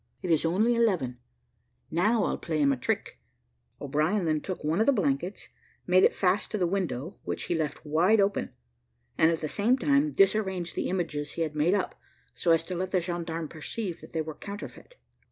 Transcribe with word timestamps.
It 0.23 0.31
is 0.31 0.45
only 0.45 0.73
eleven. 0.73 1.19
Now, 1.91 2.23
I'll 2.23 2.39
play 2.39 2.59
him 2.59 2.71
a 2.71 2.75
trick." 2.75 3.19
O'Brien 3.79 4.25
then 4.25 4.41
took 4.41 4.63
one 4.63 4.79
of 4.79 4.87
the 4.87 4.91
blankets, 4.91 5.49
made 5.85 6.01
it 6.03 6.15
fast 6.15 6.49
to 6.49 6.57
the 6.57 6.65
window, 6.65 7.19
which 7.23 7.43
he 7.43 7.53
left 7.53 7.85
wide 7.85 8.19
open, 8.19 8.51
and 9.15 9.29
at 9.29 9.41
the 9.41 9.47
same 9.47 9.77
time 9.77 10.11
dissarranged 10.11 10.73
the 10.75 10.89
images 10.89 11.33
he 11.33 11.43
had 11.43 11.53
made 11.55 11.75
up, 11.75 11.99
so 12.33 12.51
as 12.51 12.63
to 12.63 12.73
let 12.75 12.89
the 12.89 12.99
gendarme 12.99 13.47
perceive 13.47 14.01
that 14.01 14.11
they 14.11 14.23
were 14.23 14.33
counterfeit. 14.33 14.95